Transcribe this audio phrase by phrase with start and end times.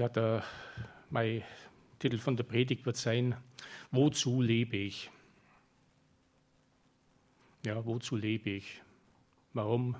[0.00, 0.42] Ja, der,
[1.10, 1.42] mein
[1.98, 3.36] Titel von der Predigt wird sein,
[3.90, 5.10] Wozu lebe ich?
[7.66, 8.80] Ja, wozu lebe ich?
[9.52, 9.96] Warum?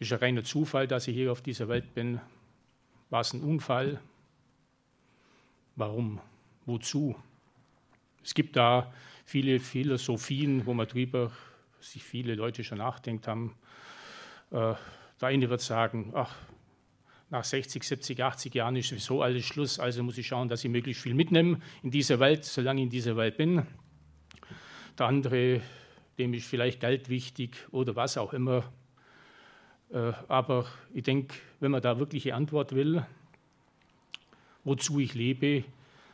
[0.00, 2.20] Ist ja reiner Zufall, dass ich hier auf dieser Welt bin.
[3.10, 4.00] War es ein Unfall?
[5.76, 6.20] Warum?
[6.66, 7.14] Wozu?
[8.24, 8.92] Es gibt da
[9.24, 11.30] viele Philosophien, wo man drüber
[11.78, 13.54] sich viele Leute schon nachdenkt haben.
[14.50, 14.74] Äh,
[15.20, 16.34] der eine wird sagen, ach,
[17.30, 20.70] nach 60, 70, 80 Jahren ist sowieso alles Schluss, also muss ich schauen, dass ich
[20.70, 23.66] möglichst viel mitnehme in dieser Welt, solange ich in dieser Welt bin.
[24.98, 25.60] Der andere,
[26.18, 28.64] dem ist vielleicht Geld wichtig oder was auch immer.
[29.92, 33.06] Äh, aber ich denke, wenn man da wirkliche Antwort will,
[34.64, 35.64] wozu ich lebe,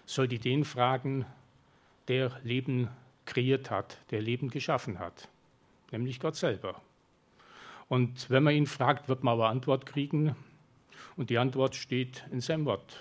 [0.05, 1.25] sollte ich den fragen,
[2.09, 2.89] der Leben
[3.25, 5.29] kreiert hat, der Leben geschaffen hat,
[5.91, 6.81] nämlich Gott selber.
[7.89, 10.37] Und wenn man ihn fragt, wird man aber Antwort kriegen,
[11.17, 13.01] und die Antwort steht in seinem Wort.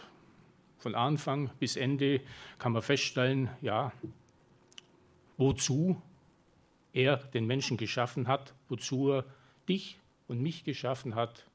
[0.77, 2.22] Von Anfang bis Ende
[2.57, 3.91] kann man feststellen, ja,
[5.38, 6.02] wozu
[6.94, 9.25] er den Menschen geschaffen hat, wozu er
[9.67, 11.45] dich und mich geschaffen hat,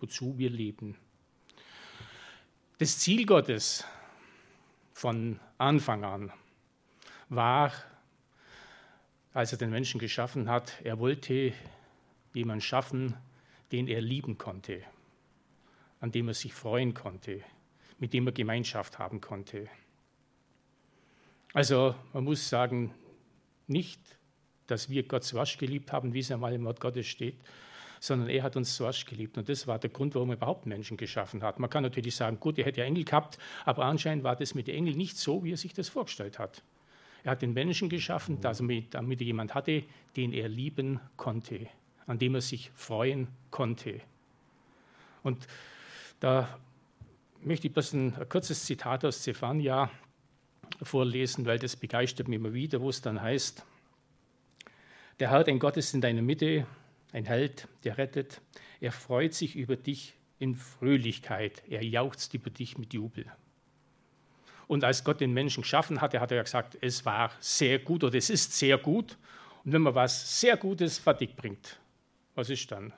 [0.00, 0.96] wozu wir leben.
[2.78, 3.84] Das Ziel Gottes
[4.92, 6.32] von Anfang an
[7.28, 7.72] war,
[9.32, 11.52] als er den Menschen geschaffen hat, er wollte
[12.34, 13.14] jemanden schaffen,
[13.70, 14.82] den er lieben konnte
[16.02, 17.40] an dem er sich freuen konnte,
[17.98, 19.68] mit dem er Gemeinschaft haben konnte.
[21.54, 22.92] Also man muss sagen,
[23.68, 24.00] nicht,
[24.66, 27.36] dass wir Gott zuerst geliebt haben, wie es einmal im Wort Gottes steht,
[28.00, 29.38] sondern er hat uns zuerst geliebt.
[29.38, 31.60] Und das war der Grund, warum er überhaupt Menschen geschaffen hat.
[31.60, 34.66] Man kann natürlich sagen, gut, er hätte ja Engel gehabt, aber anscheinend war das mit
[34.66, 36.64] den Engeln nicht so, wie er sich das vorgestellt hat.
[37.22, 39.84] Er hat den Menschen geschaffen, damit, er jemand hatte,
[40.16, 41.68] den er lieben konnte,
[42.08, 44.00] an dem er sich freuen konnte.
[45.22, 45.46] Und
[46.22, 46.60] da
[47.40, 49.90] möchte ich bloß ein, ein kurzes Zitat aus Zephania
[50.80, 53.64] vorlesen, weil das begeistert mich immer wieder, wo es dann heißt,
[55.18, 56.64] der Herr, dein Gott ist in deiner Mitte,
[57.12, 58.40] ein Held, der rettet.
[58.80, 61.62] Er freut sich über dich in Fröhlichkeit.
[61.68, 63.26] Er jauchzt über dich mit Jubel.
[64.68, 68.16] Und als Gott den Menschen geschaffen hatte, hat er gesagt, es war sehr gut oder
[68.16, 69.18] es ist sehr gut.
[69.64, 71.80] Und wenn man was sehr Gutes fertig bringt,
[72.36, 72.92] was ist dann?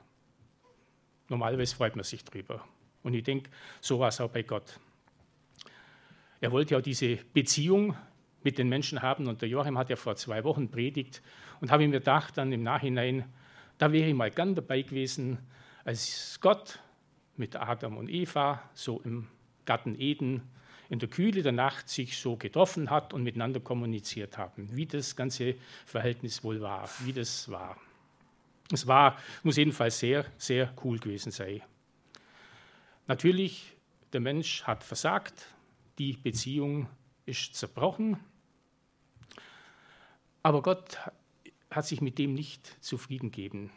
[1.27, 2.63] Normalerweise freut man sich drüber.
[3.05, 3.51] Und ich denke,
[3.81, 4.79] so war es auch bei Gott.
[6.41, 7.95] Er wollte ja diese Beziehung
[8.43, 11.21] mit den Menschen haben und der Joachim hat ja vor zwei Wochen predigt
[11.61, 13.25] und habe mir gedacht dann im Nachhinein,
[13.77, 15.37] da wäre ich mal gern dabei gewesen,
[15.83, 16.79] als Gott
[17.37, 19.27] mit Adam und Eva so im
[19.65, 20.41] Garten Eden
[20.89, 25.15] in der Kühle der Nacht sich so getroffen hat und miteinander kommuniziert haben, wie das
[25.15, 25.55] ganze
[25.85, 27.77] Verhältnis wohl war, wie das war.
[28.71, 31.61] Es war, muss jedenfalls sehr, sehr cool gewesen sein.
[33.07, 33.77] Natürlich,
[34.13, 35.53] der Mensch hat versagt,
[35.99, 36.89] die Beziehung
[37.27, 38.17] ist zerbrochen,
[40.41, 40.97] aber Gott
[41.69, 43.69] hat sich mit dem nicht zufrieden gegeben.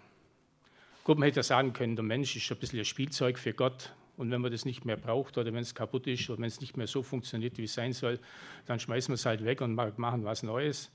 [1.05, 4.31] Gut, man hätte sagen können, der Mensch ist ein bisschen ein Spielzeug für Gott und
[4.31, 6.77] wenn man das nicht mehr braucht oder wenn es kaputt ist oder wenn es nicht
[6.77, 8.19] mehr so funktioniert, wie es sein soll,
[8.65, 10.91] dann schmeißen wir es halt weg und machen was Neues.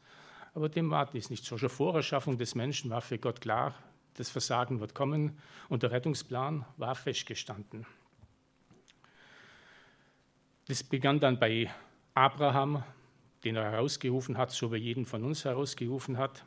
[0.55, 1.57] Aber dem war das nicht so.
[1.57, 3.75] Schon vor Erschaffung des Menschen war für Gott klar,
[4.15, 5.37] das Versagen wird kommen
[5.69, 7.85] und der Rettungsplan war festgestanden.
[10.67, 11.69] Das begann dann bei
[12.13, 12.83] Abraham,
[13.43, 16.45] den er herausgerufen hat, so wie jeden von uns herausgerufen hat.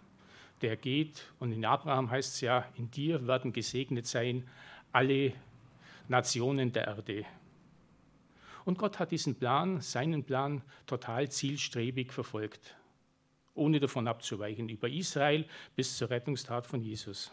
[0.63, 4.49] Der geht und in Abraham heißt es ja, in dir werden gesegnet sein
[4.91, 5.35] alle
[6.09, 7.27] Nationen der Erde.
[8.65, 12.75] Und Gott hat diesen Plan, seinen Plan, total zielstrebig verfolgt,
[13.55, 17.31] ohne davon abzuweichen, über Israel bis zur Rettungstat von Jesus.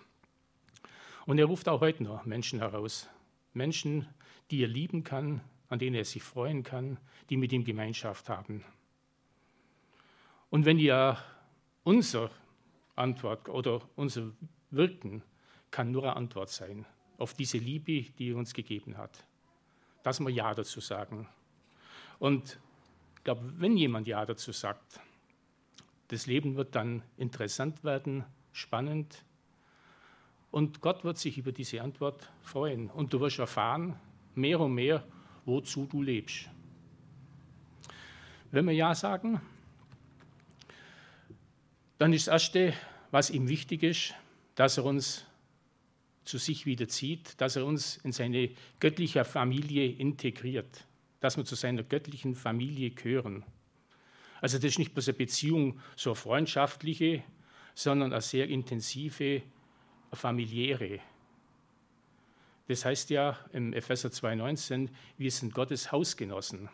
[1.25, 3.07] Und er ruft auch heute noch Menschen heraus,
[3.53, 4.05] Menschen,
[4.51, 5.39] die er lieben kann,
[5.73, 6.99] an denen er sich freuen kann,
[7.31, 8.63] die mit ihm Gemeinschaft haben.
[10.51, 11.17] Und wenn ja
[11.83, 12.29] unsere
[12.95, 14.29] Antwort oder unser
[14.69, 15.23] Wirken
[15.71, 16.85] kann nur eine Antwort sein
[17.17, 19.25] auf diese Liebe, die er uns gegeben hat,
[20.03, 21.27] dass wir Ja dazu sagen.
[22.19, 22.59] Und
[23.15, 24.99] ich glaube, wenn jemand Ja dazu sagt,
[26.09, 29.25] das Leben wird dann interessant werden, spannend.
[30.51, 32.91] Und Gott wird sich über diese Antwort freuen.
[32.91, 33.99] Und du wirst erfahren,
[34.35, 35.03] mehr und mehr,
[35.45, 36.49] wozu du lebst.
[38.51, 39.41] Wenn wir Ja sagen,
[41.97, 42.73] dann ist das Erste,
[43.11, 44.13] was ihm wichtig ist,
[44.55, 45.25] dass er uns
[46.23, 48.49] zu sich wieder zieht, dass er uns in seine
[48.79, 50.85] göttliche Familie integriert,
[51.19, 53.43] dass wir zu seiner göttlichen Familie gehören.
[54.41, 57.23] Also das ist nicht bloß eine Beziehung, so eine freundschaftliche,
[57.75, 59.41] sondern eine sehr intensive,
[60.11, 60.99] familiäre.
[62.67, 66.69] Das heißt ja im Epheser 2,19, wir sind Gottes Hausgenossen.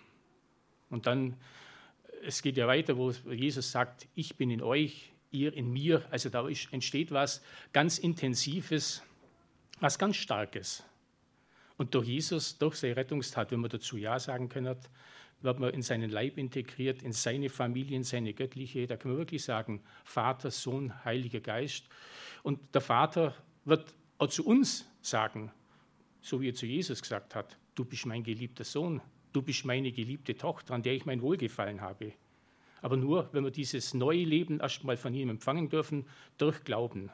[0.89, 1.35] Und dann,
[2.23, 6.05] es geht ja weiter, wo Jesus sagt, ich bin in euch, ihr in mir.
[6.11, 7.41] Also da entsteht was
[7.73, 9.03] ganz Intensives,
[9.79, 10.83] was ganz Starkes.
[11.77, 14.75] Und durch Jesus, durch seine Rettungstat, wenn man dazu Ja sagen können,
[15.41, 18.85] wird man in seinen Leib integriert, in seine Familie, in seine göttliche.
[18.85, 21.85] Da kann man wirklich sagen, Vater, Sohn, Heiliger Geist.
[22.43, 23.33] Und der Vater
[23.63, 25.51] wird auch zu uns sagen,
[26.21, 29.01] so wie er zu Jesus gesagt hat, du bist mein geliebter Sohn,
[29.33, 32.13] du bist meine geliebte Tochter, an der ich mein Wohlgefallen habe.
[32.81, 36.05] Aber nur, wenn wir dieses neue Leben erstmal von ihm empfangen dürfen,
[36.37, 37.09] durch Glauben.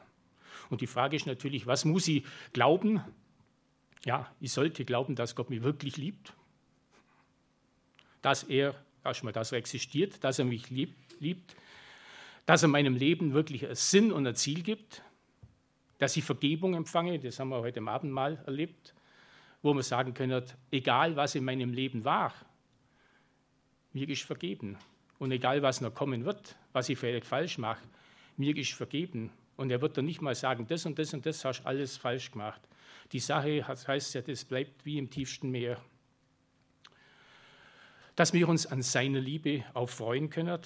[0.70, 3.00] Und die Frage ist natürlich, was muss ich glauben?
[4.04, 6.32] Ja, ich sollte glauben, dass Gott mich wirklich liebt,
[8.22, 8.74] dass er
[9.04, 11.56] erstmal, dass er existiert, dass er mich liebt, liebt,
[12.46, 15.02] dass er meinem Leben wirklich einen Sinn und ein Ziel gibt,
[15.98, 18.94] dass ich Vergebung empfange, das haben wir heute am Abendmahl erlebt,
[19.62, 22.32] wo man sagen können, egal was in meinem Leben war,
[23.92, 24.76] mir ist vergeben.
[25.18, 27.82] Und egal was noch kommen wird, was ich vielleicht falsch mache,
[28.36, 29.32] mir ist vergeben.
[29.56, 32.30] Und er wird dann nicht mal sagen, das und das und das hast alles falsch
[32.30, 32.60] gemacht.
[33.12, 35.80] Die Sache heißt ja, das bleibt wie im tiefsten Meer.
[38.14, 40.60] Dass wir uns an seiner Liebe auch freuen können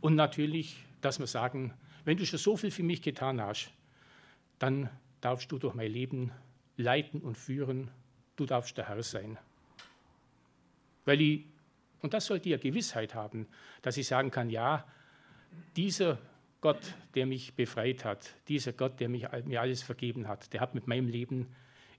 [0.00, 1.74] und natürlich, dass wir sagen,
[2.04, 3.70] wenn du schon so viel für mich getan hast,
[4.60, 4.90] dann
[5.20, 6.30] darfst du durch mein Leben
[6.76, 7.90] leiten und führen.
[8.36, 9.36] Du darfst der Herr sein.
[11.04, 11.46] Weil ich,
[12.02, 13.48] und das sollte ja Gewissheit haben,
[13.82, 14.86] dass ich sagen kann, ja,
[15.76, 16.18] dieser
[16.60, 20.74] Gott, der mich befreit hat, dieser Gott, der mich, mir alles vergeben hat, der hat
[20.74, 21.48] mit meinem Leben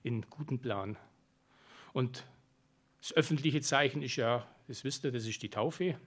[0.04, 0.96] einen guten Plan.
[1.92, 2.24] Und
[3.00, 5.98] das öffentliche Zeichen ist ja, das wisst ihr, das ist die Taufe,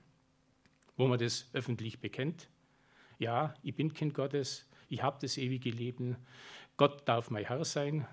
[0.95, 2.47] wo man das öffentlich bekennt.
[3.19, 6.15] Ja, ich bin Kind Gottes, ich habe das ewige Leben,
[6.77, 8.07] Gott darf mein Herr sein.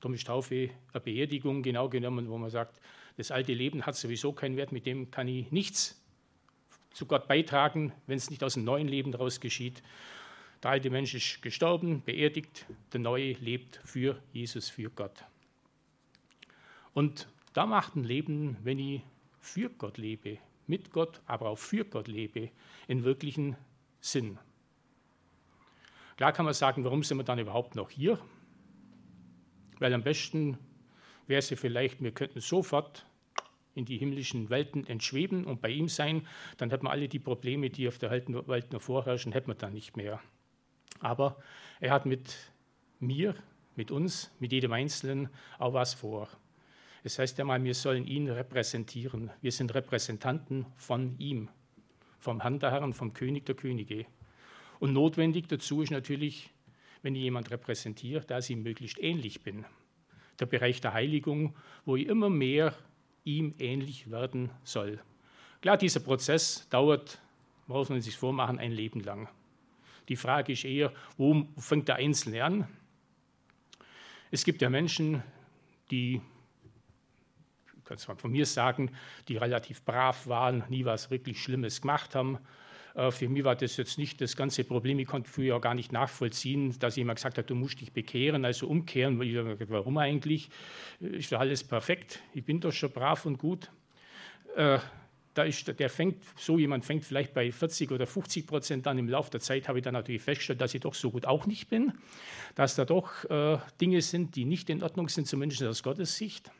[0.00, 2.80] Darum ist Taufe eine Beerdigung genau genommen, wo man sagt,
[3.16, 6.00] das alte Leben hat sowieso keinen Wert, mit dem kann ich nichts
[6.92, 9.82] zu Gott beitragen, wenn es nicht aus dem neuen Leben daraus geschieht.
[10.62, 15.24] Der alte Mensch ist gestorben, beerdigt, der neue lebt für Jesus, für Gott.
[16.92, 19.02] Und da macht ein Leben, wenn ich
[19.40, 22.50] für Gott lebe, mit Gott, aber auch für Gott lebe,
[22.88, 23.56] in wirklichen
[24.00, 24.38] Sinn.
[26.20, 28.18] Klar kann man sagen, warum sind wir dann überhaupt noch hier?
[29.78, 30.58] Weil am besten
[31.26, 33.06] wäre es vielleicht, wir könnten sofort
[33.74, 36.26] in die himmlischen Welten entschweben und bei ihm sein,
[36.58, 39.72] dann hätten wir alle die Probleme, die auf der Welt noch vorherrschen, hätten wir dann
[39.72, 40.20] nicht mehr.
[40.98, 41.38] Aber
[41.80, 42.36] er hat mit
[42.98, 43.34] mir,
[43.74, 46.28] mit uns, mit jedem Einzelnen auch was vor.
[47.02, 49.30] Es heißt ja mal, wir sollen ihn repräsentieren.
[49.40, 51.48] Wir sind Repräsentanten von ihm,
[52.18, 54.04] vom Herrn der Herren, vom König der Könige.
[54.80, 56.50] Und notwendig dazu ist natürlich,
[57.02, 59.64] wenn ich jemand repräsentiere, dass ich ihm möglichst ähnlich bin.
[60.40, 61.54] Der Bereich der Heiligung,
[61.84, 62.74] wo ich immer mehr
[63.22, 65.00] ihm ähnlich werden soll.
[65.60, 67.20] Klar, dieser Prozess dauert,
[67.66, 69.28] muss man sich vormachen, ein Leben lang.
[70.08, 72.66] Die Frage ist eher, wo fängt der Einzelne an?
[74.30, 75.22] Es gibt ja Menschen,
[75.90, 76.22] die,
[77.76, 78.90] ich kann es mal von mir sagen,
[79.28, 82.38] die relativ brav waren, nie was wirklich Schlimmes gemacht haben.
[82.94, 84.98] Äh, für mich war das jetzt nicht das ganze Problem.
[84.98, 88.44] Ich konnte früher auch gar nicht nachvollziehen, dass jemand gesagt hat, du musst dich bekehren,
[88.44, 89.18] also umkehren.
[89.68, 90.50] Warum eigentlich?
[91.00, 92.20] Ist doch alles perfekt.
[92.34, 93.70] Ich bin doch schon brav und gut.
[94.56, 94.78] Äh,
[95.34, 98.98] da ist, der fängt, so jemand fängt vielleicht bei 40 oder 50 Prozent an.
[98.98, 101.46] Im Laufe der Zeit habe ich dann natürlich festgestellt, dass ich doch so gut auch
[101.46, 101.92] nicht bin,
[102.56, 106.50] dass da doch äh, Dinge sind, die nicht in Ordnung sind, zumindest aus Gottes Sicht.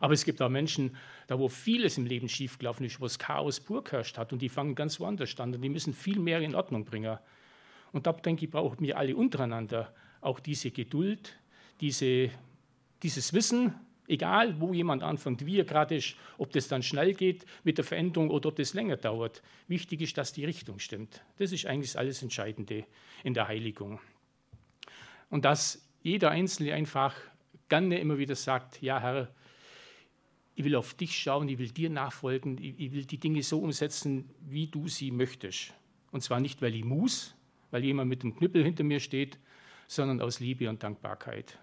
[0.00, 0.96] Aber es gibt auch Menschen,
[1.30, 4.48] da wo vieles im Leben schiefgelaufen ist, wo es Chaos pur geherrscht hat und die
[4.48, 7.18] fangen ganz woanders an und die müssen viel mehr in Ordnung bringen.
[7.92, 11.38] Und da denke ich, brauchen wir alle untereinander auch diese Geduld,
[11.80, 12.30] diese,
[13.04, 13.74] dieses Wissen,
[14.08, 17.84] egal wo jemand anfängt, wie er gerade ist, ob das dann schnell geht mit der
[17.84, 19.40] Veränderung oder ob das länger dauert.
[19.68, 21.22] Wichtig ist, dass die Richtung stimmt.
[21.36, 22.86] Das ist eigentlich alles Entscheidende
[23.22, 24.00] in der Heiligung.
[25.28, 27.14] Und dass jeder Einzelne einfach
[27.68, 29.32] gerne immer wieder sagt, ja Herr,
[30.60, 34.28] ich will auf dich schauen, ich will dir nachfolgen, ich will die Dinge so umsetzen,
[34.40, 35.72] wie du sie möchtest.
[36.10, 37.34] Und zwar nicht, weil ich muss,
[37.70, 39.38] weil jemand mit dem Knüppel hinter mir steht,
[39.86, 41.58] sondern aus Liebe und Dankbarkeit.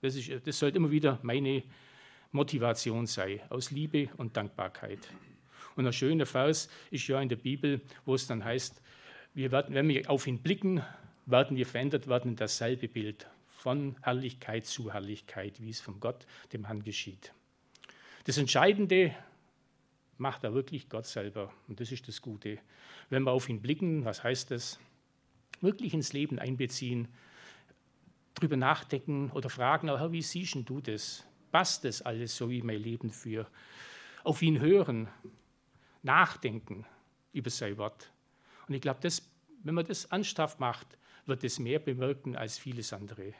[0.00, 1.62] Das, ist, das sollte immer wieder meine
[2.32, 4.98] Motivation sein, aus Liebe und Dankbarkeit.
[5.76, 8.82] Und ein schöner Vers ist ja in der Bibel, wo es dann heißt,
[9.34, 10.82] wir werden, wenn wir auf ihn blicken,
[11.26, 16.26] werden wir verändert werden in dasselbe Bild, von Herrlichkeit zu Herrlichkeit, wie es von Gott,
[16.52, 17.32] dem Herrn, geschieht.
[18.24, 19.14] Das Entscheidende
[20.16, 21.52] macht er wirklich Gott selber.
[21.68, 22.58] Und das ist das Gute.
[23.10, 24.78] Wenn wir auf ihn blicken, was heißt das?
[25.60, 27.08] Wirklich ins Leben einbeziehen.
[28.34, 31.24] drüber nachdenken oder fragen, Herr, wie siehst du das?
[31.52, 33.46] Passt das alles so, wie mein Leben für?
[34.24, 35.06] Auf ihn hören,
[36.02, 36.84] nachdenken
[37.32, 38.10] über sein Wort.
[38.66, 39.08] Und ich glaube,
[39.62, 43.34] wenn man das ernsthaft macht, wird es mehr bewirken als vieles andere.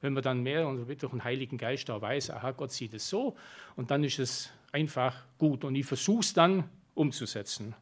[0.00, 3.08] Wenn man dann mehr und durch den Heiligen Geist auch weiß, aha, Gott sieht es
[3.08, 3.36] so,
[3.76, 5.64] und dann ist es einfach gut.
[5.64, 6.64] Und ich versuche es dann
[6.94, 7.74] umzusetzen.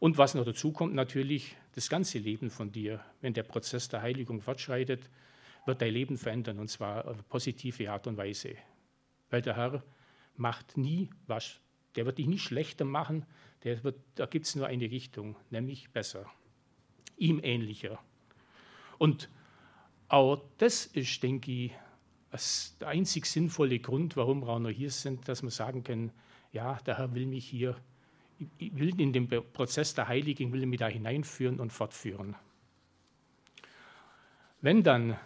[0.00, 4.02] Und was noch dazu kommt, natürlich das ganze Leben von dir, wenn der Prozess der
[4.02, 5.08] Heiligung fortschreitet,
[5.66, 8.56] wird dein Leben verändern und zwar auf positive Art und Weise.
[9.30, 9.82] Weil der Herr
[10.36, 11.58] macht nie was,
[11.96, 13.24] der wird dich nie schlechter machen,
[13.62, 16.26] der wird, da gibt es nur eine Richtung, nämlich besser,
[17.16, 17.98] ihm ähnlicher.
[18.98, 19.30] Und
[20.14, 21.72] auch das ist, denke ich,
[22.80, 26.10] der einzig sinnvolle Grund, warum wir auch noch hier sind, dass wir sagen können,
[26.52, 27.76] ja, der Herr will mich hier
[28.58, 32.34] ich will in den Prozess der Heiligung, will mich da hineinführen und fortführen.
[34.60, 35.16] Wenn dann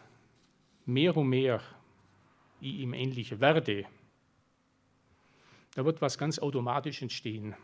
[0.84, 1.60] mehr und mehr
[2.60, 3.86] ich ihm ähnlicher werde,
[5.74, 7.54] da wird was ganz automatisch entstehen,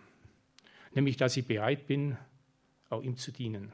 [0.92, 2.16] nämlich dass ich bereit bin,
[2.90, 3.72] auch ihm zu dienen.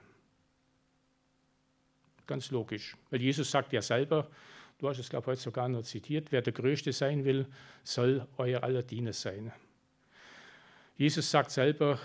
[2.31, 4.31] Ganz logisch, weil Jesus sagt ja selber,
[4.79, 7.45] du hast es, glaube ich, heute sogar noch zitiert, wer der Größte sein will,
[7.83, 9.51] soll euer aller Diener sein.
[10.97, 11.99] Jesus sagt selber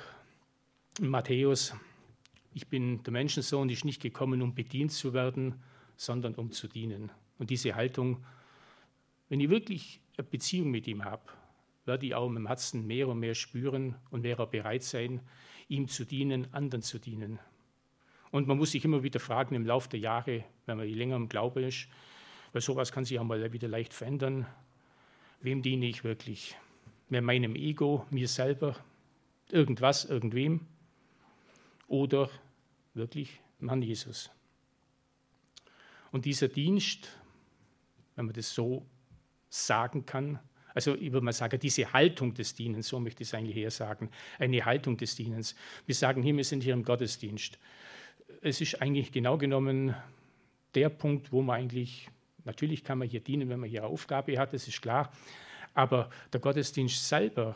[0.99, 1.75] in Matthäus,
[2.55, 5.61] ich bin der Menschensohn, ist nicht gekommen, um bedient zu werden,
[5.95, 7.11] sondern um zu dienen.
[7.37, 8.25] Und diese Haltung,
[9.29, 11.21] wenn ich wirklich eine Beziehung mit ihm habe,
[11.85, 15.21] werde ich auch im Herzen mehr und mehr spüren und auch bereit sein,
[15.67, 17.37] ihm zu dienen, anderen zu dienen.
[18.35, 21.29] Und man muss sich immer wieder fragen im Laufe der Jahre, wenn man länger im
[21.29, 21.87] Glauben ist,
[22.51, 24.45] weil sowas kann sich auch mal wieder leicht verändern,
[25.39, 26.57] wem diene ich wirklich?
[27.07, 28.75] mit meinem Ego, mir selber,
[29.51, 30.67] irgendwas, irgendwem
[31.87, 32.29] oder
[32.93, 34.29] wirklich Mann Jesus.
[36.11, 37.07] Und dieser Dienst,
[38.17, 38.85] wenn man das so
[39.49, 40.39] sagen kann,
[40.73, 43.71] also ich würde mal sagen, diese Haltung des Dienens, so möchte ich es eigentlich eher
[43.71, 45.55] sagen, eine Haltung des Dienens.
[45.85, 47.57] Wir sagen hier, wir sind hier im Gottesdienst.
[48.47, 49.95] Es ist eigentlich genau genommen
[50.75, 52.11] der Punkt, wo man eigentlich,
[52.43, 55.11] natürlich kann man hier dienen, wenn man hier Aufgabe hat, das ist klar,
[55.73, 57.55] aber der Gottesdienst selber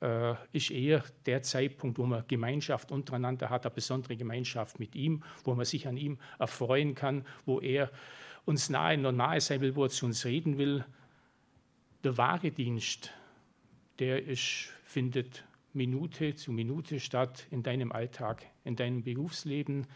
[0.00, 5.22] äh, ist eher der Zeitpunkt, wo man Gemeinschaft untereinander hat, eine besondere Gemeinschaft mit ihm,
[5.44, 7.88] wo man sich an ihm erfreuen kann, wo er
[8.46, 10.84] uns nahe und nahe sein will, wo er zu uns reden will.
[12.02, 13.12] Der wahre Dienst,
[14.00, 19.86] der ist, findet Minute zu Minute statt in deinem Alltag, in deinem Berufsleben,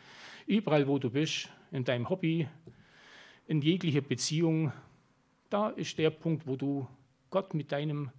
[0.47, 2.49] überall, wo du bist, in deinem Hobby,
[3.47, 4.73] in jeglicher Beziehung.
[5.51, 6.87] Da ist der Punkt, wo du
[7.31, 8.11] Gott mit deinem,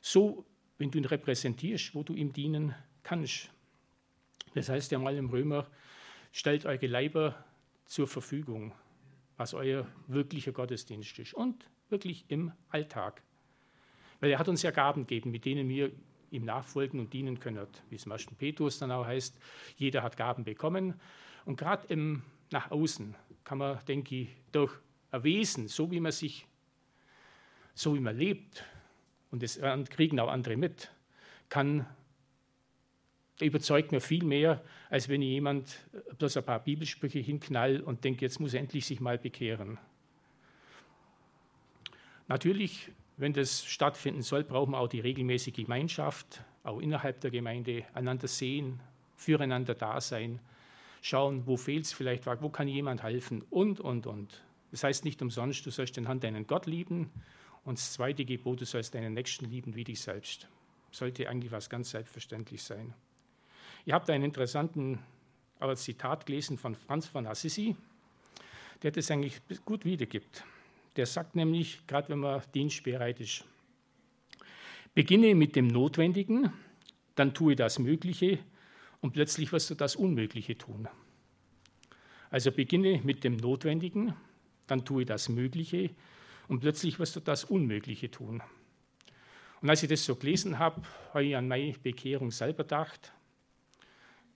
[0.00, 0.44] so,
[0.78, 3.50] wenn du ihn repräsentierst, wo du ihm dienen kannst.
[4.54, 5.66] Das heißt ja mal im Römer,
[6.32, 7.44] stellt eure Leiber
[7.84, 8.72] zur Verfügung,
[9.36, 13.22] was euer wirklicher Gottesdienst ist und wirklich im Alltag.
[14.20, 15.90] Weil er hat uns ja Gaben gegeben, mit denen wir
[16.30, 17.66] ihm nachfolgen und dienen können.
[17.90, 18.26] Wie es im 1.
[18.38, 19.38] Petrus dann auch heißt,
[19.76, 20.94] jeder hat Gaben bekommen.
[21.44, 21.96] Und gerade
[22.50, 23.14] nach außen
[23.44, 24.72] kann man, denke ich, durch
[25.10, 26.46] ein Wesen, so wie man sich
[27.76, 28.64] so wie man lebt,
[29.30, 30.90] und das kriegen auch andere mit,
[31.50, 31.86] kann,
[33.38, 38.24] überzeugt mir viel mehr, als wenn ich jemand bloß ein paar Bibelsprüche hinknall und denke,
[38.24, 39.78] jetzt muss er endlich sich mal bekehren.
[42.28, 47.84] Natürlich, wenn das stattfinden soll, brauchen wir auch die regelmäßige Gemeinschaft, auch innerhalb der Gemeinde,
[47.94, 48.80] einander sehen,
[49.14, 50.40] füreinander da sein,
[51.00, 54.42] schauen, wo fehlt es vielleicht, wo kann jemand helfen und, und, und.
[54.70, 57.10] Das heißt nicht umsonst, du sollst den Hand deinen Gott lieben
[57.64, 60.48] und das zweite Gebot, du sollst deinen Nächsten lieben wie dich selbst.
[60.90, 62.92] Sollte eigentlich was ganz selbstverständlich sein.
[63.84, 64.98] Ihr habt einen interessanten
[65.58, 67.76] aber Zitat gelesen von Franz von Assisi,
[68.82, 70.44] der das eigentlich gut wiedergibt.
[70.96, 73.44] Der sagt nämlich, gerade wenn man dienstbereit ist,
[74.94, 76.50] beginne mit dem Notwendigen,
[77.14, 78.38] dann tue das Mögliche
[79.02, 80.88] und plötzlich wirst du das Unmögliche tun.
[82.30, 84.14] Also beginne mit dem Notwendigen,
[84.66, 85.90] dann tue das Mögliche
[86.48, 88.42] und plötzlich wirst du das Unmögliche tun.
[89.60, 93.12] Und als ich das so gelesen habe, habe ich an meine Bekehrung selber gedacht.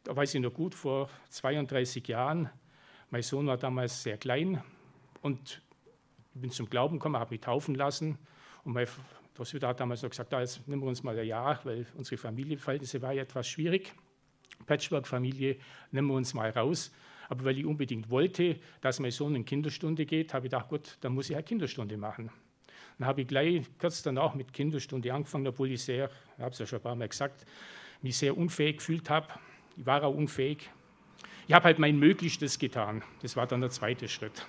[0.04, 2.50] Da weiß ich noch gut, vor 32 Jahren,
[3.10, 4.62] mein Sohn war damals sehr klein
[5.20, 5.62] und
[6.40, 8.18] bin zum Glauben gekommen, habe mich taufen lassen.
[8.64, 8.86] Und mein
[9.34, 12.16] Prostitut hat damals noch gesagt, ah, jetzt nehmen wir uns mal ein Jahr, weil unsere
[12.16, 13.92] Familienverhältnisse war ja etwas schwierig.
[14.66, 15.56] Patchwork-Familie,
[15.90, 16.92] nehmen wir uns mal raus.
[17.28, 20.98] Aber weil ich unbedingt wollte, dass mein Sohn in Kinderstunde geht, habe ich gedacht, gut,
[21.00, 22.30] dann muss ich eine Kinderstunde machen.
[22.98, 26.58] Dann habe ich gleich kurz danach mit Kinderstunde angefangen, obwohl ich sehr, ich habe es
[26.58, 27.46] ja schon ein paar Mal gesagt,
[28.02, 29.28] mich sehr unfähig gefühlt habe.
[29.76, 30.70] Ich war auch unfähig.
[31.46, 33.02] Ich habe halt mein Möglichstes getan.
[33.22, 34.46] Das war dann der zweite Schritt.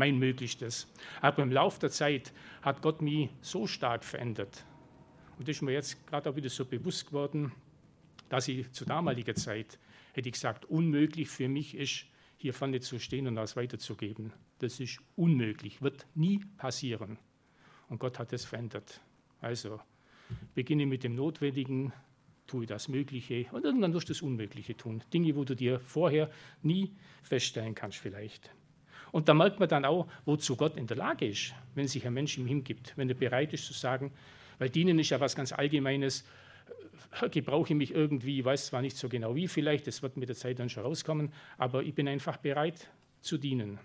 [0.00, 0.88] Mein Möglichstes.
[1.20, 4.64] Aber im Laufe der Zeit hat Gott mich so stark verändert.
[5.38, 7.52] Und das ist mir jetzt gerade auch wieder so bewusst geworden,
[8.30, 9.78] dass ich zu damaliger Zeit
[10.14, 12.06] hätte ich gesagt, unmöglich für mich ist,
[12.38, 14.32] hier vorne zu stehen und das weiterzugeben.
[14.58, 17.18] Das ist unmöglich, wird nie passieren.
[17.88, 19.02] Und Gott hat es verändert.
[19.40, 19.80] Also
[20.54, 21.92] beginne mit dem Notwendigen,
[22.46, 25.02] tue das Mögliche und irgendwann wirst du das Unmögliche tun.
[25.12, 26.30] Dinge, wo du dir vorher
[26.62, 26.90] nie
[27.22, 28.50] feststellen kannst vielleicht.
[29.12, 32.14] Und da merkt man dann auch, wozu Gott in der Lage ist, wenn sich ein
[32.14, 34.12] Mensch ihm hingibt, wenn er bereit ist zu sagen,
[34.58, 36.24] weil dienen ist ja was ganz Allgemeines,
[37.30, 40.28] gebrauche ich mich irgendwie, ich weiß zwar nicht so genau wie vielleicht, das wird mit
[40.28, 42.88] der Zeit dann schon rauskommen, aber ich bin einfach bereit
[43.20, 43.78] zu dienen.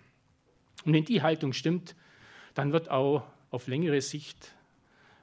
[0.85, 1.95] Und wenn die Haltung stimmt,
[2.53, 4.53] dann wird auch auf längere Sicht,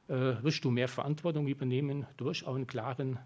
[0.08, 3.18] äh, wirst du mehr Verantwortung übernehmen, du wirst auch einen klaren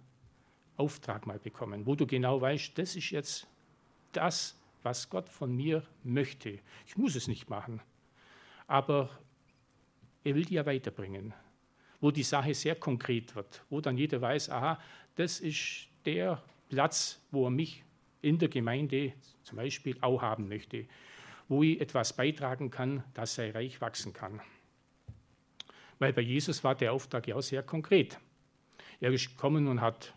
[0.76, 3.46] Auftrag mal bekommen, wo du genau weißt, das ist jetzt
[4.12, 6.58] das, was Gott von mir möchte.
[6.86, 7.80] Ich muss es nicht machen,
[8.66, 9.10] aber
[10.24, 11.34] er will dir weiterbringen
[12.00, 14.80] wo die Sache sehr konkret wird, wo dann jeder weiß, aha,
[15.14, 17.84] das ist der Platz, wo er mich
[18.22, 20.86] in der Gemeinde zum Beispiel auch haben möchte,
[21.48, 24.40] wo ich etwas beitragen kann, dass sein Reich wachsen kann.
[25.98, 28.18] Weil bei Jesus war der Auftrag ja auch sehr konkret.
[29.00, 30.14] Er ist gekommen und hat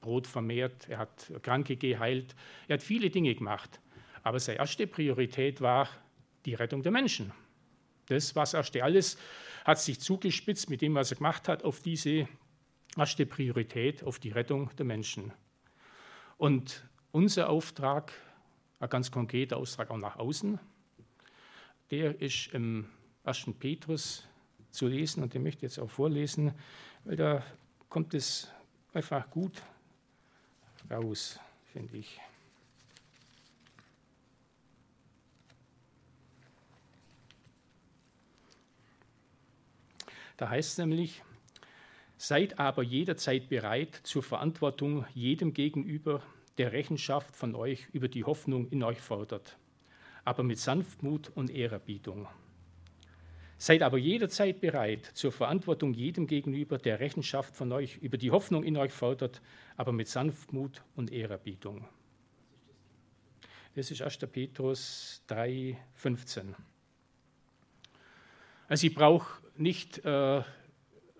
[0.00, 2.34] Brot vermehrt, er hat Kranke geheilt,
[2.68, 3.80] er hat viele Dinge gemacht.
[4.22, 5.88] Aber seine erste Priorität war
[6.44, 7.32] die Rettung der Menschen.
[8.06, 9.18] Das, was erste alles
[9.64, 12.28] hat sich zugespitzt mit dem, was er gemacht hat, auf diese
[12.96, 15.32] erste Priorität, auf die Rettung der Menschen.
[16.36, 18.12] Und unser Auftrag,
[18.78, 20.58] ein ganz konkreter Auftrag auch nach außen,
[21.90, 22.86] der ist im
[23.24, 23.46] 1.
[23.58, 24.26] Petrus
[24.70, 26.52] zu lesen und den möchte ich jetzt auch vorlesen,
[27.04, 27.42] weil da
[27.88, 28.50] kommt es
[28.92, 29.62] einfach gut
[30.90, 32.20] raus, finde ich.
[40.36, 41.22] Da heißt es nämlich,
[42.18, 46.22] seid aber jederzeit bereit zur Verantwortung jedem gegenüber,
[46.58, 49.56] der Rechenschaft von euch über die Hoffnung in euch fordert,
[50.24, 52.28] aber mit Sanftmut und Ehrerbietung.
[53.58, 58.64] Seid aber jederzeit bereit zur Verantwortung jedem gegenüber, der Rechenschaft von euch über die Hoffnung
[58.64, 59.40] in euch fordert,
[59.76, 61.88] aber mit Sanftmut und Ehrerbietung.
[63.74, 64.18] Das ist 1.
[64.30, 66.54] Petrus 3, 15.
[68.68, 70.42] Also ich brauche nicht äh,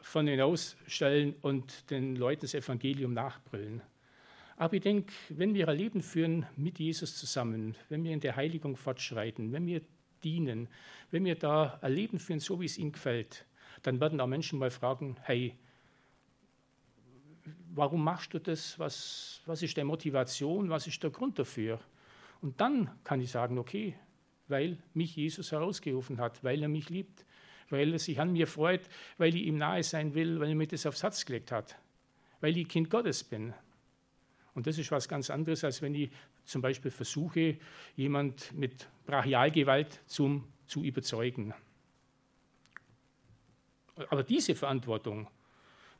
[0.01, 3.83] von hinausstellen und den Leuten das Evangelium nachbrüllen.
[4.57, 8.37] Aber ich denke, wenn wir ein Leben führen mit Jesus zusammen, wenn wir in der
[8.37, 9.83] Heiligung fortschreiten, wenn wir
[10.27, 10.69] dienen,
[11.11, 13.47] wenn wir da ein Leben führen, so wie es ihnen gefällt,
[13.83, 15.57] dann werden auch Menschen mal fragen, hey,
[17.75, 18.79] warum machst du das?
[18.79, 20.69] Was, was ist deine Motivation?
[20.69, 21.79] Was ist der Grund dafür?
[22.41, 23.95] Und dann kann ich sagen, okay,
[24.49, 27.25] weil mich Jesus herausgerufen hat, weil er mich liebt,
[27.71, 30.67] weil er sich an mir freut, weil ich ihm nahe sein will, weil er mir
[30.67, 31.77] das aufs Herz gelegt hat,
[32.41, 33.55] weil ich Kind Gottes bin.
[34.55, 36.11] Und das ist was ganz anderes, als wenn ich
[36.47, 37.59] zum Beispiel versuche,
[37.97, 41.55] jemand mit Brachialgewalt zum, zu überzeugen.
[44.11, 45.29] Aber diese Verantwortung,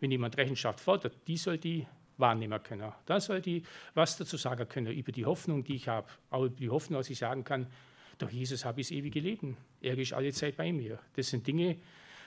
[0.01, 1.87] wenn jemand Rechenschaft fordert, die soll die
[2.19, 2.93] wahrnehmen können.
[3.05, 3.63] Da soll die
[3.95, 7.11] was dazu sagen können über die Hoffnung, die ich habe, auch über die Hoffnung, dass
[7.11, 7.67] ich sagen kann,
[8.19, 9.57] durch Jesus habe ich das ewige Leben.
[9.81, 10.99] Er ist alle Zeit bei mir.
[11.17, 11.77] Das sind Dinge,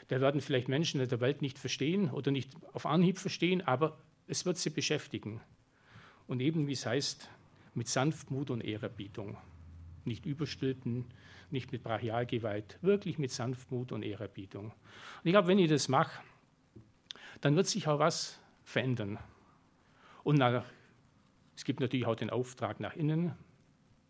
[0.07, 3.97] da werden vielleicht Menschen in der Welt nicht verstehen oder nicht auf Anhieb verstehen, aber
[4.27, 5.41] es wird sie beschäftigen.
[6.27, 7.29] Und eben, wie es heißt,
[7.73, 9.37] mit Sanftmut und Ehrerbietung.
[10.05, 11.05] Nicht überstülpen,
[11.51, 14.65] nicht mit Brachialgewalt, wirklich mit Sanftmut und Ehrerbietung.
[14.65, 14.73] Und
[15.23, 16.21] ich glaube, wenn ich das mache,
[17.41, 19.17] dann wird sich auch was verändern.
[20.23, 20.63] Und nach,
[21.55, 23.33] es gibt natürlich auch den Auftrag nach innen,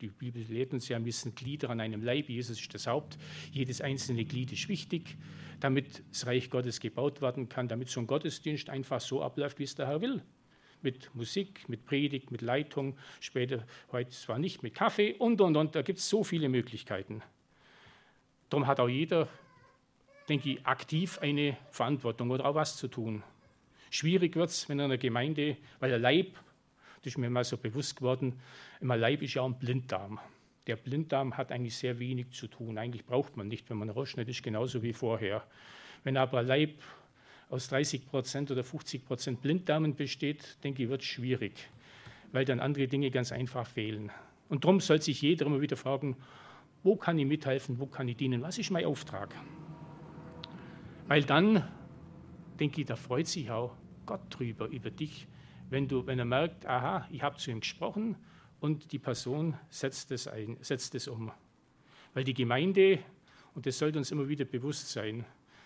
[0.01, 2.29] die Bibel lehrt uns ja, wir sind Glieder an einem Leib.
[2.29, 3.17] Jesus ist das Haupt.
[3.51, 5.17] Jedes einzelne Glied ist wichtig,
[5.59, 9.63] damit das Reich Gottes gebaut werden kann, damit so ein Gottesdienst einfach so abläuft, wie
[9.63, 10.23] es der Herr will.
[10.81, 15.75] Mit Musik, mit Predigt, mit Leitung, später heute zwar nicht mit Kaffee und und und.
[15.75, 17.21] Da gibt es so viele Möglichkeiten.
[18.49, 19.27] Darum hat auch jeder,
[20.27, 23.23] denke ich, aktiv eine Verantwortung oder auch was zu tun.
[23.89, 26.37] Schwierig wird es, wenn in einer Gemeinde, weil der Leib
[27.01, 28.39] das ist mir mal so bewusst geworden,
[28.81, 30.19] im Leib ist ja ein Blinddarm.
[30.67, 32.77] Der Blinddarm hat eigentlich sehr wenig zu tun.
[32.77, 35.43] Eigentlich braucht man nicht, wenn man rausschneidet, ist genauso wie vorher.
[36.03, 36.81] Wenn aber Leib
[37.49, 41.69] aus 30 Prozent oder 50 Prozent Blinddarmen besteht, denke ich, wird schwierig,
[42.31, 44.11] weil dann andere Dinge ganz einfach fehlen.
[44.49, 46.15] Und darum soll sich jeder immer wieder fragen,
[46.83, 49.33] wo kann ich mithelfen, wo kann ich dienen, was ist mein Auftrag?
[51.07, 51.67] Weil dann,
[52.59, 55.27] denke ich, da freut sich auch Gott drüber, über dich,
[55.69, 58.15] wenn, du, wenn er merkt, aha, ich habe zu ihm gesprochen
[58.59, 61.31] und die Person setzt es, ein, setzt es um.
[62.13, 62.99] Weil die Gemeinde,
[63.53, 65.25] und das sollte uns immer wieder bewusst sein,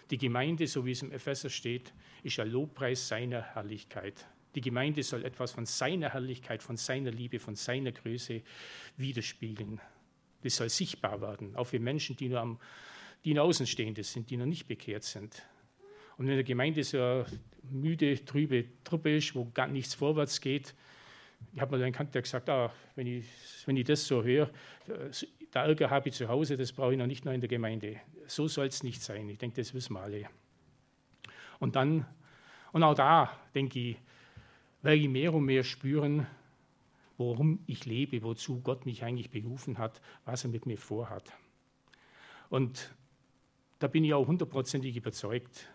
[0.09, 4.25] die Gemeinde, so wie es im Epheser steht, ist ein Lobpreis seiner Herrlichkeit.
[4.55, 8.41] Die Gemeinde soll etwas von seiner Herrlichkeit, von seiner Liebe, von seiner Größe
[8.97, 9.81] widerspiegeln.
[10.43, 12.59] Das soll sichtbar werden, auch für Menschen, die nur, am,
[13.25, 15.41] die nur Außenstehende sind, die noch nicht bekehrt sind.
[16.17, 17.25] Und wenn der Gemeinde so eine
[17.71, 20.75] müde, trübe Truppe ist, wo gar nichts vorwärts geht,
[21.53, 23.25] ich habe mal einen Kant, der gesagt, ah, wenn, ich,
[23.65, 24.49] wenn ich das so höre,
[25.53, 27.99] der Ärger habe ich zu Hause, das brauche ich noch nicht nur in der Gemeinde.
[28.27, 29.29] So soll es nicht sein.
[29.29, 30.27] Ich denke, das wissen wir alle.
[31.59, 32.05] Und dann,
[32.71, 33.97] und auch da, denke ich,
[34.81, 36.25] werde ich mehr und mehr spüren,
[37.17, 41.31] worum ich lebe, wozu Gott mich eigentlich berufen hat, was er mit mir vorhat.
[42.49, 42.93] Und
[43.79, 45.69] da bin ich auch hundertprozentig überzeugt,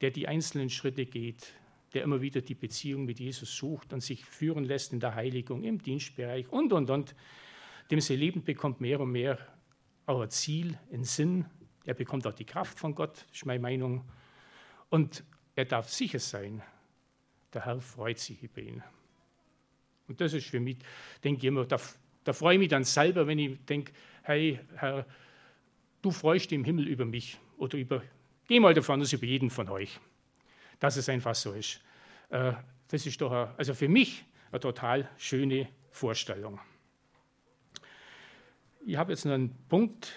[0.00, 1.54] der die einzelnen Schritte geht,
[1.92, 5.64] der immer wieder die Beziehung mit Jesus sucht und sich führen lässt in der Heiligung,
[5.64, 7.14] im Dienstbereich und, und, und,
[7.90, 9.38] dem Leben bekommt mehr und mehr
[10.06, 11.46] auch ein Ziel, einen Sinn.
[11.84, 14.04] Er bekommt auch die Kraft von Gott, ist meine Meinung.
[14.88, 15.24] Und
[15.54, 16.62] er darf sicher sein,
[17.52, 18.82] der Herr freut sich über ihn.
[20.08, 20.78] Und das ist für mich,
[21.22, 21.78] denke ich immer, da,
[22.24, 25.06] da freue ich mich dann selber, wenn ich denke, hey Herr,
[26.02, 28.02] du freust im Himmel über mich oder über,
[28.46, 30.00] geh mal davon aus, über jeden von euch,
[30.78, 31.80] dass es einfach so ist.
[32.30, 32.52] Äh,
[32.88, 36.58] das ist doch, also für mich eine total schöne Vorstellung.
[38.86, 40.14] Ich habe jetzt einen Punkt,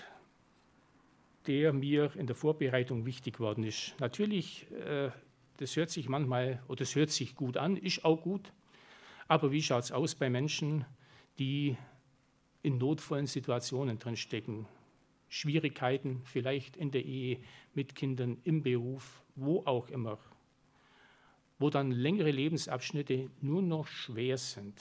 [1.48, 3.94] der mir in der Vorbereitung wichtig geworden ist.
[4.00, 5.12] Natürlich, äh,
[5.58, 8.54] das hört sich manchmal oder das hört sich gut an, ist auch gut.
[9.28, 10.86] Aber wie schaut es aus bei Menschen,
[11.40, 11.76] die
[12.62, 14.66] in notvollen Situationen drinstecken?
[15.28, 17.40] Schwierigkeiten vielleicht in der Ehe,
[17.74, 20.20] mit Kindern, im Beruf, wo auch immer.
[21.60, 24.80] Wo dann längere Lebensabschnitte nur noch schwer sind.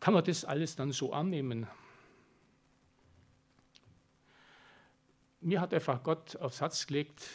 [0.00, 1.66] Kann man das alles dann so annehmen?
[5.40, 7.28] Mir hat einfach Gott aufs Herz gelegt,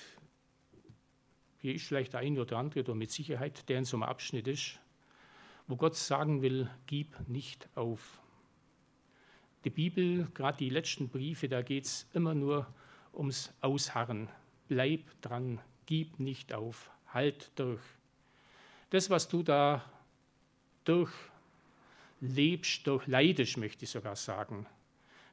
[1.60, 4.47] hier ist vielleicht der eine oder andere oder mit Sicherheit, der in so einem Abschnitt
[4.47, 4.80] ist,
[5.67, 8.21] wo Gott sagen will, gib nicht auf.
[9.63, 12.67] Die Bibel, gerade die letzten Briefe, da geht es immer nur
[13.13, 14.28] ums Ausharren.
[14.67, 17.82] Bleib dran, gib nicht auf, halt durch.
[18.89, 19.89] Das, was du da
[20.84, 21.12] durch
[22.23, 24.65] lebst, durch leidest, möchte ich sogar sagen.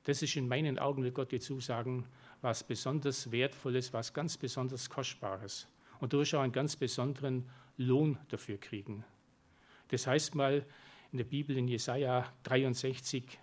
[0.04, 2.06] Das ist in meinen Augen, will Gott dir zusagen,
[2.40, 5.68] was besonders Wertvolles, was ganz besonders Kostbares.
[6.00, 9.04] Und du wirst auch einen ganz besonderen Lohn dafür kriegen.
[9.88, 10.64] Das heißt mal
[11.12, 13.38] in der Bibel in Jesaja 63,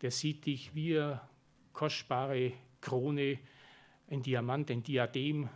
[0.00, 1.20] der sieht dich wie eine
[1.72, 3.38] kostbare Krone,
[4.10, 5.48] ein Diamant, ein Diadem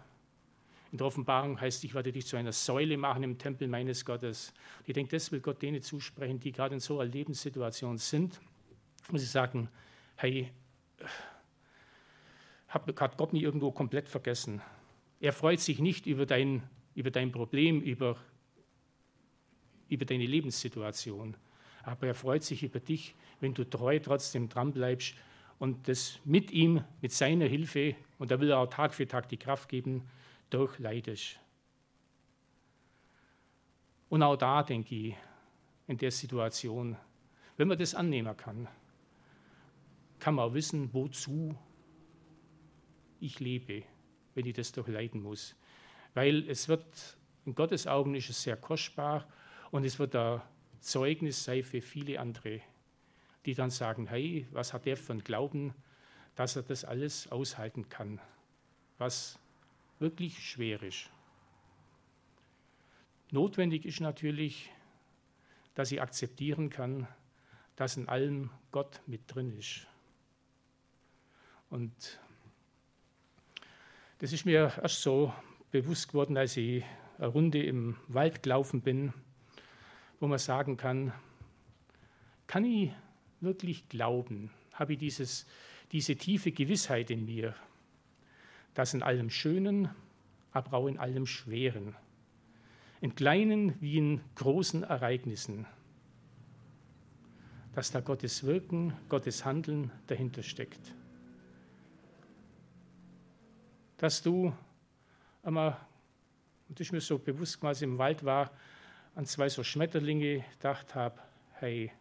[0.93, 4.53] in der Offenbarung heißt, ich werde dich zu einer Säule machen im Tempel meines Gottes.
[4.81, 8.39] Und ich denke, das will Gott denen zusprechen, die gerade in so einer Lebenssituation sind,
[9.09, 9.71] wo sie sagen,
[10.17, 10.53] hey,
[12.69, 14.61] hat Gott mich irgendwo komplett vergessen.
[15.19, 16.63] Er freut sich nicht über dein,
[16.95, 18.19] über dein Problem, über,
[19.89, 21.39] über deine Lebenssituation,
[21.85, 25.15] aber er freut sich über dich, wenn du treu trotzdem dranbleibst
[25.59, 29.31] und das mit ihm, mit seiner Hilfe, und da will er auch Tag für Tag
[29.31, 30.03] die Kraft geben,
[30.53, 31.39] durchleidest.
[34.09, 35.17] Und auch da denke ich,
[35.87, 36.97] in der Situation,
[37.57, 38.69] wenn man das annehmen kann,
[40.19, 41.57] kann man auch wissen, wozu
[43.21, 43.85] ich lebe,
[44.35, 45.57] wenn ich das durchleiden muss.
[46.15, 49.27] Weil es wird, in Gottes Augen ist es sehr kostbar
[49.71, 50.43] und es wird ein
[50.81, 52.61] Zeugnis sein für viele andere,
[53.47, 55.75] die dann sagen, hey, was hat der für einen Glauben,
[56.35, 58.21] dass er das alles aushalten kann,
[58.99, 59.39] was
[60.03, 61.09] wirklich schwer ist.
[63.31, 64.71] Notwendig ist natürlich,
[65.75, 67.07] dass ich akzeptieren kann,
[67.77, 69.87] dass in allem Gott mit drin ist.
[71.71, 72.21] Und
[74.19, 75.33] das ist mir erst so
[75.71, 76.85] bewusst geworden, als ich
[77.19, 79.15] eine Runde im Wald gelaufen bin,
[80.19, 81.13] wo man sagen kann,
[82.49, 82.93] kann ich
[83.41, 85.47] wirklich glauben, habe ich dieses,
[85.93, 87.55] diese tiefe Gewissheit in mir,
[88.75, 89.89] dass in allem Schönen,
[90.53, 91.95] aber auch in allem Schweren,
[93.01, 95.67] in kleinen wie in großen Ereignissen,
[97.75, 100.95] dass da Gottes Wirken, Gottes Handeln dahinter steckt.
[103.97, 104.53] Dass du
[105.43, 105.79] einmal,
[106.69, 108.51] und ich mir so bewusst, ich im Wald war,
[109.15, 111.19] an zwei so Schmetterlinge gedacht habe,
[111.55, 111.93] hey,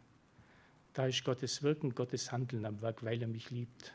[0.94, 3.94] da ist Gottes Wirken, Gottes Handeln am Werk, weil er mich liebt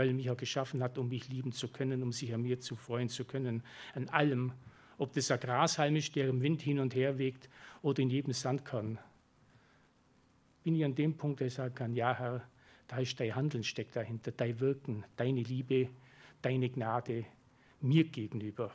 [0.00, 2.58] weil er mich auch geschaffen hat, um mich lieben zu können, um sich an mir
[2.58, 3.62] zu freuen zu können,
[3.94, 4.54] an allem,
[4.96, 7.50] ob das ein Grashalm ist, der im Wind hin und her wegt
[7.82, 8.98] oder in jedem Sandkorn.
[10.62, 12.48] bin ich an dem Punkt, dass ich sagen kann, ja Herr,
[12.88, 15.90] da ist dein Handeln steckt dahinter, dein Wirken, deine Liebe,
[16.40, 17.26] deine Gnade
[17.82, 18.72] mir gegenüber.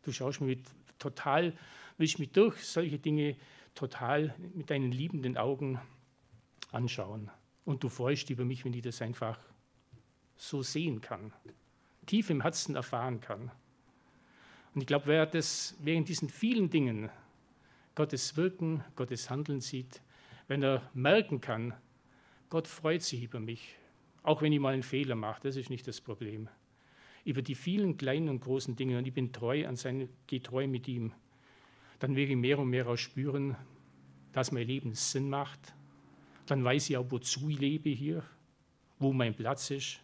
[0.00, 0.56] Du schaust mir
[0.98, 1.52] total,
[1.98, 3.36] willst mich durch solche Dinge
[3.74, 5.78] total mit deinen liebenden Augen
[6.72, 7.30] anschauen.
[7.66, 9.38] Und du freust über mich, wenn ich das einfach
[10.38, 11.32] so sehen kann,
[12.06, 13.50] tief im Herzen erfahren kann.
[14.74, 17.10] Und ich glaube, wer das während diesen vielen Dingen
[17.94, 20.00] Gottes Wirken, Gottes Handeln sieht,
[20.46, 21.74] wenn er merken kann,
[22.48, 23.74] Gott freut sich über mich,
[24.22, 26.48] auch wenn ich mal einen Fehler mache, das ist nicht das Problem.
[27.24, 30.66] Über die vielen kleinen und großen Dinge und ich bin treu an seine, gehe treu
[30.66, 31.12] mit ihm,
[31.98, 33.56] dann werde ich mehr und mehr auch spüren,
[34.32, 35.74] dass mein Leben Sinn macht.
[36.46, 38.22] Dann weiß ich auch, wozu ich lebe hier,
[38.98, 40.00] wo mein Platz ist.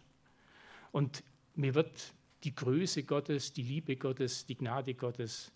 [0.95, 2.13] Und mir wird
[2.45, 5.51] die Größe Gottes, die Liebe Gottes, die Gnade Gottes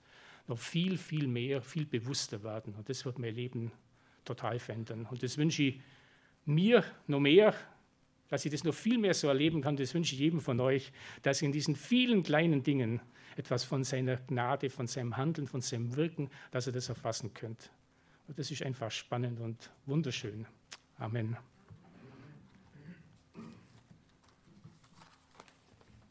[0.49, 2.75] noch viel, viel mehr, viel bewusster werden.
[2.75, 3.71] Und das wird mein Leben
[4.25, 5.08] total verändern.
[5.10, 5.80] Und das wünsche ich
[6.43, 7.54] mir noch mehr,
[8.28, 9.78] dass ich das noch viel mehr so erleben kann.
[9.78, 12.99] Das wünsche ich jedem von euch, dass ihr in diesen vielen kleinen Dingen
[13.38, 17.71] etwas von seiner Gnade, von seinem Handeln, von seinem Wirken, dass ihr das erfassen könnt.
[18.28, 20.45] Und das ist einfach spannend und wunderschön.
[20.97, 21.38] Amen.